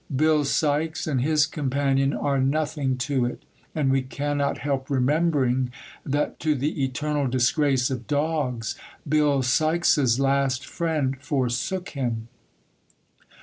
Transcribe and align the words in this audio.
Bill 0.15 0.45
Sikes 0.45 1.05
and 1.05 1.21
his 1.21 1.45
companion 1.45 2.11
are 2.11 2.39
nothing 2.39 2.97
to 3.05 3.23
it, 3.25 3.43
and 3.75 3.91
we 3.91 4.01
cannot 4.01 4.57
help 4.57 4.89
remembering 4.89 5.71
that 6.03 6.39
to 6.39 6.55
the 6.55 6.83
eternal 6.83 7.27
disgrace 7.27 7.91
of 7.91 8.07
dogs, 8.07 8.73
Bill 9.07 9.43
Sikes's 9.43 10.19
last 10.19 10.65
friend 10.65 11.17
forsook 11.21 11.89
him. 11.89 12.29